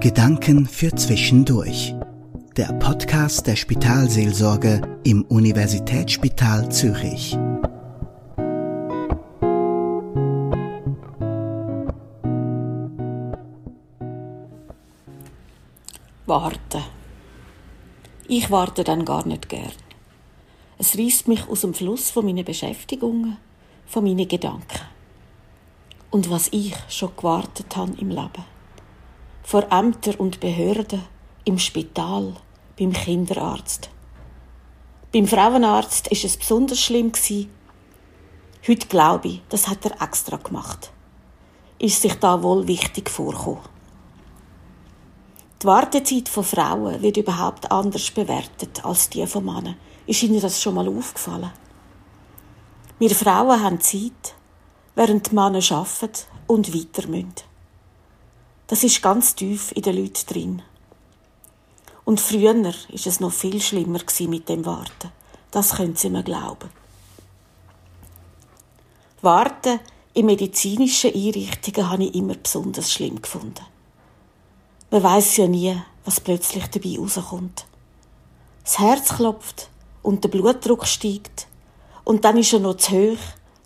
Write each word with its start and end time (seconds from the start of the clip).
Gedanken 0.00 0.64
für 0.64 0.94
Zwischendurch. 0.94 1.92
Der 2.56 2.72
Podcast 2.74 3.48
der 3.48 3.56
Spitalseelsorge 3.56 5.00
im 5.02 5.24
Universitätsspital 5.24 6.70
Zürich. 6.70 7.36
Warten. 16.26 16.84
Ich 18.28 18.52
warte 18.52 18.84
dann 18.84 19.04
gar 19.04 19.26
nicht 19.26 19.48
gern. 19.48 19.72
Es 20.78 20.96
reißt 20.96 21.26
mich 21.26 21.48
aus 21.48 21.62
dem 21.62 21.74
Fluss 21.74 22.10
von 22.10 22.24
meinen 22.24 22.44
Beschäftigungen, 22.44 23.36
von 23.84 24.04
meinen 24.04 24.28
Gedanken. 24.28 24.78
Und 26.12 26.30
was 26.30 26.46
ich 26.52 26.72
schon 26.88 27.16
gewartet 27.16 27.76
habe 27.76 27.94
im 27.98 28.10
Leben. 28.10 28.57
Vor 29.50 29.72
Ämtern 29.72 30.16
und 30.16 30.40
Behörden, 30.40 31.06
im 31.46 31.58
Spital, 31.58 32.34
beim 32.78 32.92
Kinderarzt. 32.92 33.88
Beim 35.10 35.26
Frauenarzt 35.26 36.08
ist 36.08 36.24
es 36.26 36.36
besonders 36.36 36.78
schlimm 36.78 37.12
Heute 38.68 38.86
glaube 38.88 39.28
ich, 39.28 39.42
das 39.48 39.66
hat 39.66 39.86
er 39.86 40.02
extra 40.02 40.36
gemacht. 40.36 40.90
Ist 41.78 42.02
sich 42.02 42.12
da 42.16 42.42
wohl 42.42 42.68
wichtig 42.68 43.08
vorgekommen. 43.08 43.62
Die 45.62 45.66
Wartezeit 45.66 46.28
von 46.28 46.44
Frauen 46.44 47.00
wird 47.00 47.16
überhaupt 47.16 47.72
anders 47.72 48.10
bewertet 48.10 48.84
als 48.84 49.08
die 49.08 49.26
von 49.26 49.46
Männern. 49.46 49.76
Ist 50.06 50.22
Ihnen 50.22 50.42
das 50.42 50.60
schon 50.60 50.74
mal 50.74 50.88
aufgefallen? 50.88 51.52
Wir 52.98 53.14
Frauen 53.14 53.62
haben 53.62 53.80
Zeit, 53.80 54.34
während 54.94 55.30
die 55.30 55.34
Männer 55.34 55.62
arbeiten 55.70 56.26
und 56.46 56.74
weiter 56.74 57.08
müssen. 57.08 57.47
Das 58.68 58.84
ist 58.84 59.00
ganz 59.00 59.34
tief 59.34 59.72
in 59.72 59.82
den 59.82 59.96
Leuten 59.96 60.26
drin. 60.26 60.62
Und 62.04 62.20
früher 62.20 62.54
ist 62.90 63.06
es 63.06 63.18
noch 63.18 63.32
viel 63.32 63.62
schlimmer 63.62 64.00
mit 64.28 64.48
dem 64.48 64.66
Warten. 64.66 65.10
Das 65.50 65.76
können 65.76 65.96
Sie 65.96 66.10
mir 66.10 66.22
glauben. 66.22 66.68
Warten 69.22 69.80
in 70.12 70.26
medizinischen 70.26 71.14
Einrichtungen 71.14 71.90
habe 71.90 72.04
ich 72.04 72.14
immer 72.14 72.34
besonders 72.34 72.92
schlimm 72.92 73.22
gefunden. 73.22 73.64
Man 74.90 75.02
weiß 75.02 75.38
ja 75.38 75.48
nie, 75.48 75.74
was 76.04 76.20
plötzlich 76.20 76.66
dabei 76.66 76.98
rauskommt. 76.98 77.66
Das 78.64 78.78
Herz 78.78 79.16
klopft 79.16 79.70
und 80.02 80.24
der 80.24 80.28
Blutdruck 80.28 80.86
steigt 80.86 81.46
und 82.04 82.22
dann 82.24 82.36
ist 82.36 82.52
er 82.52 82.60
noch 82.60 82.76
zu 82.76 82.92
hoch, 82.92 83.18